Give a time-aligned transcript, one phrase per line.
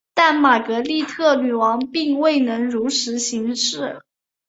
[0.15, 4.01] 但玛格丽特女王并未能如实行事。